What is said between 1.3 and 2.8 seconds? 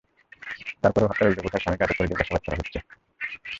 ওঠায় স্বামীকে আটক করে জিজ্ঞাসাবাদ করা হচ্ছে।